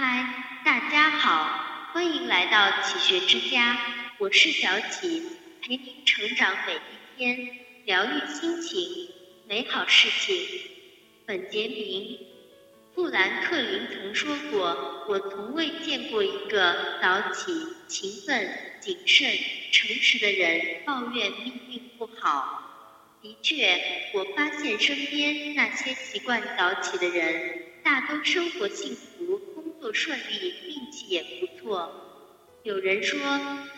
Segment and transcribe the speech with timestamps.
[0.00, 0.24] 嗨，
[0.64, 3.76] 大家好，欢迎来到启学之家，
[4.18, 5.24] 我是小启，
[5.60, 6.78] 陪您成长每一
[7.16, 9.08] 天，疗愈心情，
[9.48, 10.36] 美好事情。
[11.26, 12.16] 本杰明。
[12.94, 17.52] 富兰克林曾说过：“我从未见过一个早起、
[17.88, 19.36] 勤奋、谨慎、
[19.72, 22.62] 诚实的人抱怨命运不好。”
[23.20, 29.07] 的确，我发现身边那些习惯早起的人，大都生活幸福、
[29.78, 32.50] 工作顺利、运气也不错。
[32.64, 33.20] 有人说，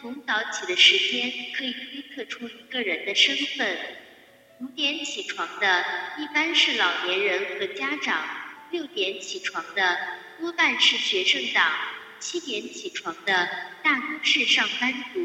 [0.01, 3.77] 从早起的时间可以推测出一个人的身份。
[4.61, 5.85] 五点起床的，
[6.19, 8.25] 一般是老年人和家长；
[8.71, 9.99] 六点起床的，
[10.39, 11.71] 多半是学生党；
[12.19, 13.49] 七点起床的，
[13.83, 15.21] 大多是上班族；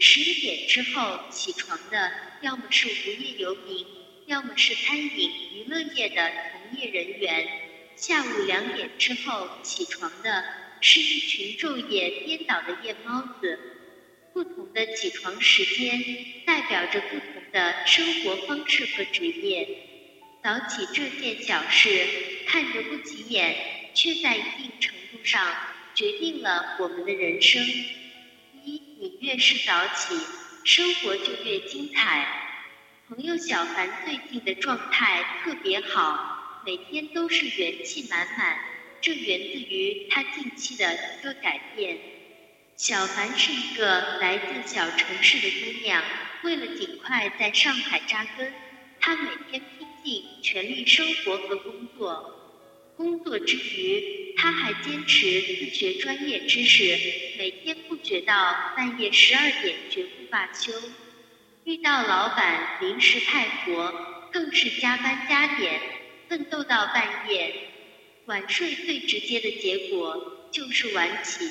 [0.00, 2.10] 十一点之后起床的。
[2.42, 3.86] 要么是无业游民，
[4.26, 7.65] 要么是餐饮娱乐业的从业人员。
[7.96, 10.44] 下午两点之后起床的
[10.82, 13.58] 是一群昼夜颠倒的夜猫子。
[14.34, 15.98] 不同的起床时间
[16.44, 19.66] 代表着不同的生活方式和职业。
[20.44, 21.88] 早起这件小事
[22.46, 25.56] 看着不起眼，却在一定程度上
[25.94, 27.66] 决定了我们的人生。
[28.62, 30.14] 一，你越是早起。
[30.64, 32.26] 生活就越精彩。
[33.08, 36.35] 朋友小凡最近的状态特别好，
[36.66, 38.58] 每天都是元气满满。
[39.00, 41.96] 这源自于他近期的一个改变。
[42.74, 46.02] 小凡是一个来自小城市的姑娘，
[46.42, 48.52] 为了尽快在上海扎根，
[48.98, 52.32] 她每天拼尽全力生活和工作。
[52.96, 56.98] 工作之余，他还坚持自学专业知识，
[57.38, 60.72] 每天不觉到半夜十二点绝不罢休。
[61.64, 65.80] 遇到老板临时派活，更是加班加点，
[66.28, 67.54] 奋斗到半夜。
[68.26, 71.48] 晚睡最直接的结果就是晚起。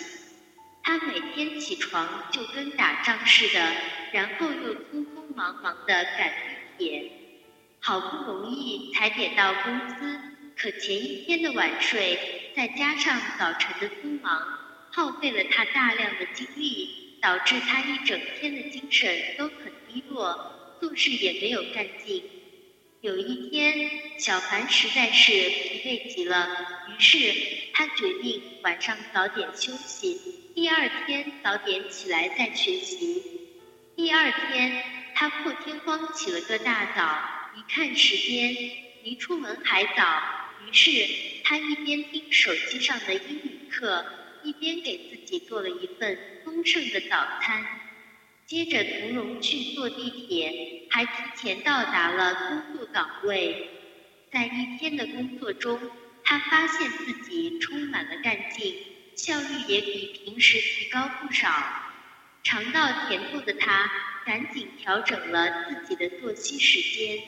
[0.83, 3.71] 他每天起床就跟打仗似的，
[4.11, 6.30] 然后又匆匆忙忙地赶
[6.77, 7.11] 地铁，
[7.80, 10.19] 好不容易才点到公司。
[10.58, 14.59] 可前一天的晚睡，再加上早晨的匆忙，
[14.91, 22.23] 耗费了他大量的精力，导致他一整天的精神都很低落，做事也没有干劲。
[23.05, 26.49] 有一天，小凡实在是疲惫极了，
[26.89, 27.32] 于是
[27.71, 30.20] 他决定晚上早点休息，
[30.55, 33.21] 第二天早点起来再学习。
[33.95, 34.83] 第二天，
[35.14, 38.55] 他破天荒起了个大早，一看时间，
[39.04, 40.23] 离出门还早。
[40.67, 41.08] 于是，
[41.44, 44.04] 他一边听手机上的英语课，
[44.42, 47.64] 一边给自己做了一份丰盛的早餐。
[48.48, 53.70] 接着，从容去坐地铁，还提前到达了工作岗位。
[54.32, 55.80] 在一天的工作中，
[56.23, 58.76] 他发现自己充满了干劲，
[59.16, 61.52] 效率也比平时提高不少。
[62.44, 63.92] 尝到甜头的他，
[64.28, 67.23] 赶紧调整了自己的作息时间。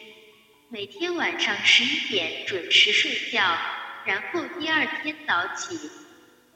[0.70, 3.58] 每天晚上十一点准时睡觉，
[4.06, 5.80] 然后第二天早起。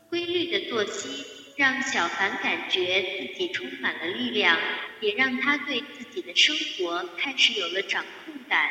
[0.09, 1.25] 规律的作息
[1.57, 4.57] 让小凡感觉自己充满了力量，
[4.99, 8.69] 也让他对自己的生活开始有了掌控感。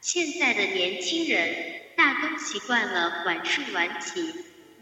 [0.00, 4.20] 现在的年轻人大都习惯了晚睡晚起，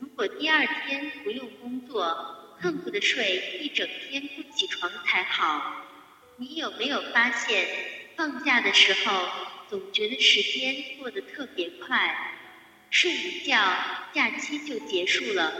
[0.01, 5.87] 如果第二天不用工作，恨不得睡一整天不起床才好。
[6.37, 7.67] 你有没有发现，
[8.17, 9.29] 放假的时候？
[9.69, 12.35] 总觉得时间过得特别快，
[12.91, 13.57] 睡一觉，
[14.13, 15.53] 假期就结束了，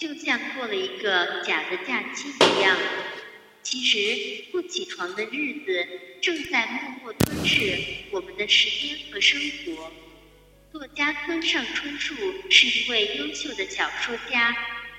[0.00, 2.74] 就像过了一个假的假期一样。
[3.62, 5.88] 其实不起床的日子
[6.22, 7.78] 正在默默吞噬
[8.10, 9.92] 我们的时间和生活。
[10.72, 12.14] 作家村上春树
[12.48, 14.56] 是一位优秀的小说家，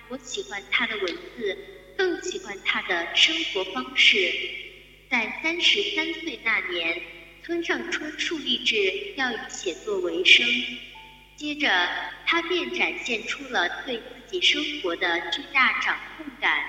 [0.10, 1.58] 我喜欢他的文字，
[1.98, 4.32] 更喜欢他的生活方式。
[5.10, 7.02] 在三十三岁那年。
[7.44, 10.46] 村上春树立志要以写作为生，
[11.36, 11.90] 接着
[12.24, 14.00] 他便展现出了对
[14.32, 16.64] 己生活的巨大掌控感。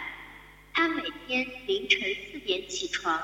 [0.75, 3.23] 他每天凌晨四点起床，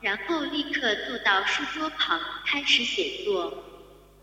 [0.00, 3.64] 然后立刻坐到书桌旁开始写作，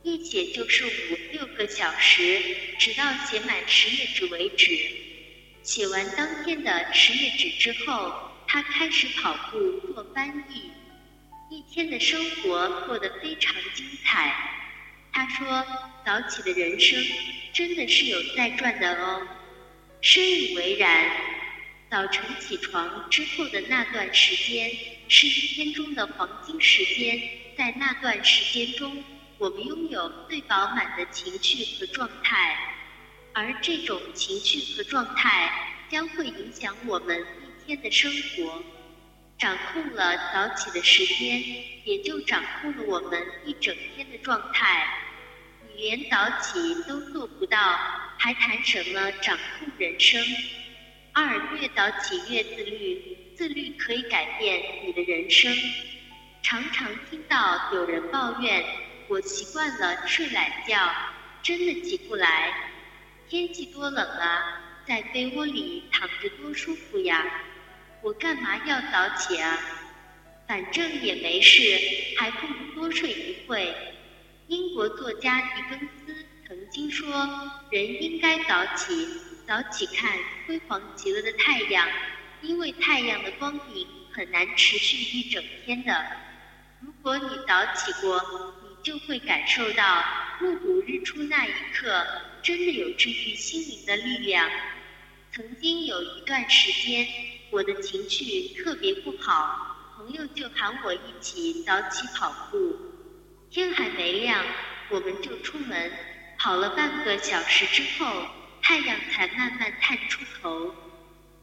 [0.04, 2.40] 一写就是五六个小时，
[2.78, 4.76] 直到写满十页纸为止。
[5.62, 10.72] 写完当天的十页纸之后，他开始跑步做翻译。
[11.50, 14.36] 一天的生活过得非常精彩。
[15.12, 15.64] 他说
[16.04, 17.00] ：“早起的人生
[17.54, 19.28] 真的是有在赚的哦。”
[20.04, 21.10] 深以为然。
[21.90, 24.70] 早晨起床之后的那段时间
[25.08, 27.18] 是一天中的黄金时间，
[27.58, 29.02] 在那段时间中，
[29.38, 32.58] 我们拥有最饱满的情绪和状态。
[33.32, 38.62] 而这种情绪和状态将会影响我们一天的生活。
[39.40, 41.42] 掌控了早起的时间，
[41.86, 44.86] 也就掌控了我们一整天的状态。
[45.70, 47.58] 你连早起都做不到，
[48.24, 50.26] 还谈什么掌控人生？
[51.12, 55.54] 二，越早起越自律，自律可以改变你的人生。
[56.42, 58.64] 常常听到有人抱怨，
[59.10, 60.90] 我习惯了睡懒觉，
[61.42, 62.54] 真的起不来。
[63.28, 67.26] 天气多冷啊，在被窝里躺着多舒服呀。
[68.02, 69.60] 我干嘛要早起啊？
[70.48, 71.62] 反正也没事，
[72.16, 73.76] 还不如多睡一会。
[74.48, 76.03] 英国作家狄更斯
[76.74, 77.08] 听说
[77.70, 79.08] ：“人应该早起，
[79.48, 80.12] 早起看
[80.48, 81.88] 辉煌极了的太阳，
[82.42, 86.04] 因为太阳的光明很难持续一整天的。
[86.82, 88.20] 如果你早起过，
[88.64, 90.04] 你就会感受到
[90.42, 92.04] 目睹日出那一刻，
[92.42, 94.50] 真的有治愈心灵的力量。”
[95.32, 97.08] 曾经有一段时间。
[97.52, 102.76] 我的情绪特别不好，朋友就喊我一起早起跑步。
[103.52, 104.44] 天还没亮，
[104.90, 105.92] 我们就出门，
[106.44, 108.28] 跑了半个小时之后，
[108.62, 110.76] 太阳才慢慢探出头。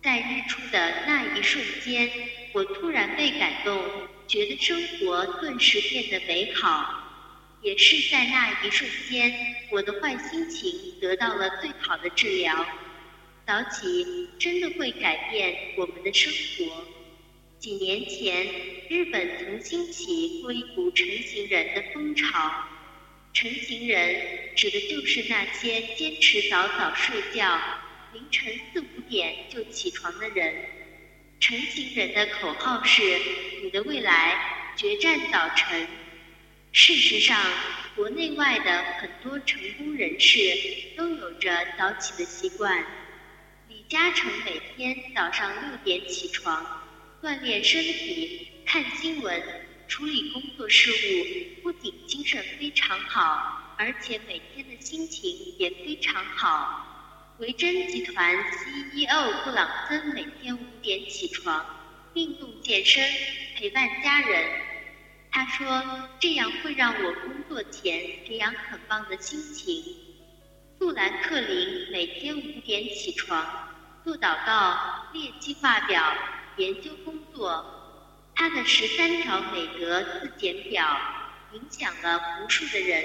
[0.03, 2.11] 在日出的那一瞬间，
[2.53, 3.83] 我突然被感动，
[4.27, 7.03] 觉得生活顿时变得美好。
[7.63, 9.35] 也是在那一瞬间，
[9.71, 12.67] 我的坏心情得到了最好的治疗。
[13.47, 16.85] 早起真的会改变我们的生活。
[17.59, 18.47] 几年前，
[18.91, 22.67] 日本曾兴起过一股晨行人的风潮。
[23.33, 27.61] 晨型人指的就是那些坚持早早睡觉、
[28.13, 30.55] 凌晨四五点就起床的人。
[31.39, 33.03] 晨型人的口号是
[33.63, 35.87] “你的未来决战早晨”。
[36.73, 37.41] 事实上，
[37.97, 40.39] 国内外的很多成功人士
[40.97, 42.85] 都有着早起的习惯。
[43.69, 46.85] 李嘉诚每天早上六点起床，
[47.23, 49.43] 锻炼身体，看新闻，
[49.91, 57.35] 处理工作事务，不仅精神非常好，而且每天的心情也非常好。
[57.41, 61.67] 维珍集团 CEO 布朗森每天五点起床，
[62.15, 63.05] 运动健身，
[63.57, 64.49] 陪伴家人。
[65.33, 69.85] 他说：“这样会让我工作前培养很棒的心情。”
[70.79, 73.45] 富兰克林每天五点起床。
[74.05, 76.17] 做祷告、列计划表、
[76.57, 77.90] 研究工作，
[78.41, 80.99] 他的十三条美德自检表
[81.53, 83.05] 影响了无数的人。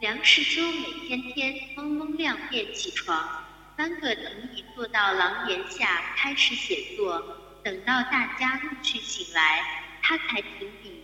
[0.00, 3.44] 梁实秋每天天蒙蒙亮便起床，
[3.76, 9.62] 搬个藤椅坐到廊檐下开始写作，等到大家陆续醒来，
[10.00, 11.02] 他才停笔。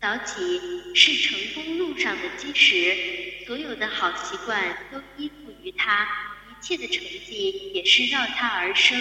[0.00, 6.06] 早起是成功路上的基石，所有的好习惯都依附于他。
[6.48, 8.96] 一切的成绩也是绕他而生。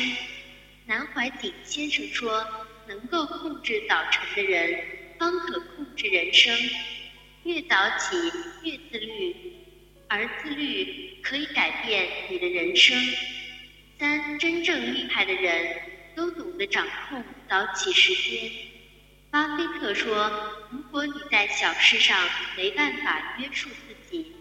[0.88, 2.44] 南怀瑾先生说
[2.88, 4.84] ：“能够控制早晨的人，
[5.20, 6.58] 方可控制人生。
[7.44, 8.16] 越早起
[8.64, 9.36] 越自律，
[10.08, 12.98] 而自律可以改变你的人生。”
[13.98, 15.82] 三，真正厉害的人
[16.16, 18.52] 都懂得掌控早起时间。
[19.30, 20.30] 巴菲特说
[20.72, 22.18] ：“如果你在小事上
[22.58, 24.34] 没办法约束自己，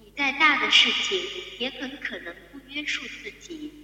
[0.00, 1.20] 你再大的事情
[1.58, 3.77] 也很可能不。”约束自己。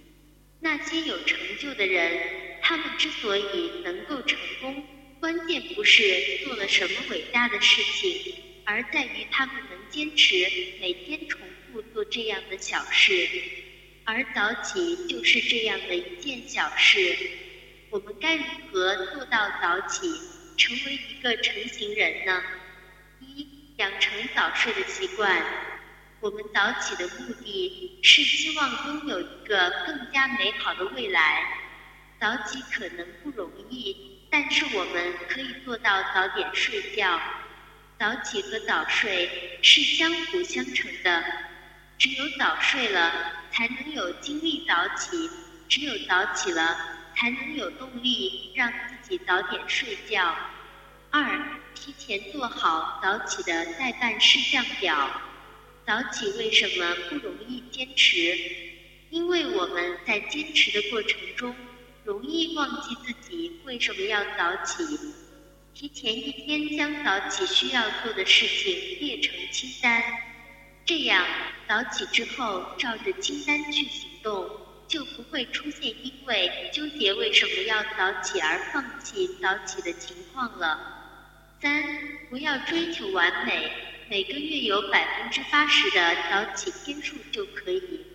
[0.59, 4.83] 那些有成就的人，他们之所以能够成功，
[5.19, 6.03] 关键不是
[6.43, 10.35] 做了什么伟大的事情，而在于他们能坚持
[10.81, 11.39] 每天重
[11.71, 13.27] 复做这样的小事。
[14.05, 17.15] 而早起就是这样的一件小事。
[17.89, 20.07] 我们该如何做到早起，
[20.57, 22.43] 成为一个成型人呢？
[23.19, 23.47] 一，
[23.77, 25.74] 养成早睡的习惯。
[26.21, 31.61] 我们早起的目的是希望拥有一个更加美好的未来。
[32.19, 37.19] 早起可能不容易，但是我们可以做到早点睡觉。
[37.99, 41.23] 早起和早睡是相辅相成的，
[41.97, 45.29] 只有早睡了，才能有精力早起；
[45.69, 46.77] 只有早起了，
[47.15, 50.35] 才能有动力让自己早点睡觉。
[51.11, 55.21] 二，提前做好早起的待办事项表。
[55.85, 58.37] 早起为什么不容易坚持？
[59.11, 61.55] 因为我们在坚持的过程中，
[62.03, 64.83] 容易忘记自己为什么要早起。
[65.75, 70.01] 提前一天将早起需要做的事情列成清单，
[70.85, 71.23] 这样
[71.67, 74.49] 早起之后照着清单去行动，
[74.87, 80.79] 就不会出现因为纠结为什么要早起而放弃早起的情况了。
[81.61, 81.83] 三，
[82.29, 83.71] 不要追求完美。
[84.07, 88.05] 每个月有百分之八十的早起天数就可以。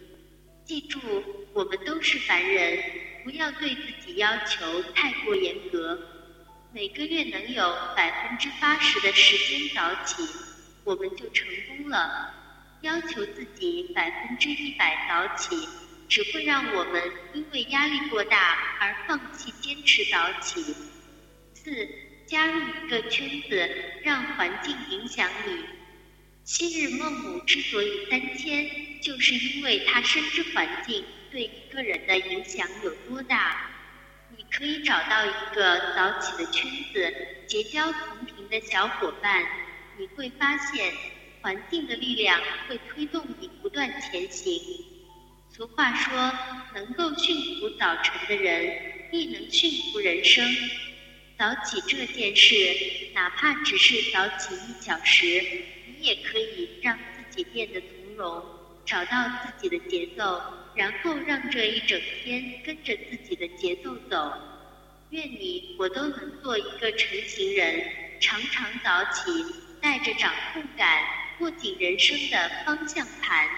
[0.64, 1.00] 记住，
[1.52, 2.80] 我们都是凡人，
[3.24, 5.98] 不要对自己要求太过严格。
[6.72, 10.22] 每个月能有百分之八十的时间早起，
[10.84, 12.34] 我们就成功了。
[12.82, 15.56] 要求自己百分之一百早起，
[16.08, 17.02] 只会让我们
[17.34, 20.62] 因为压力过大而放弃坚持早起。
[21.52, 21.88] 四，
[22.26, 23.68] 加入一个圈子，
[24.04, 25.79] 让环境影响你。
[26.52, 28.68] 昔日孟母之所以三迁，
[29.00, 33.70] 就是因为他深知环境对一个人的影响有多大。
[34.36, 37.14] 你可以找到一个早起的圈子，
[37.46, 39.46] 结交同频的小伙伴，
[39.96, 40.92] 你会发现
[41.40, 44.60] 环境的力量会推动你不断前行。
[45.56, 46.32] 俗话说，
[46.74, 50.44] 能够驯服早晨的人，亦能驯服人生。
[51.40, 52.54] 早起这件事，
[53.14, 55.42] 哪怕只是早起一小时，
[55.86, 58.44] 你也可以让自己变得从容，
[58.84, 60.38] 找到自己的节奏。
[60.74, 64.34] 然后让这一整天跟着自己的节奏走。
[65.08, 69.30] 愿你我都能做一个成型人，常常早起，
[69.80, 71.02] 带着掌控感，
[71.38, 73.48] 握紧人生的方向盘。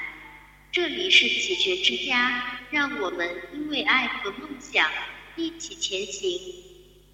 [0.70, 4.88] 这里是启学之家，让我们因为爱和梦想
[5.34, 6.71] 一起前行。